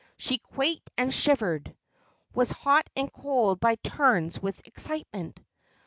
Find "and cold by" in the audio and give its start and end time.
2.95-3.75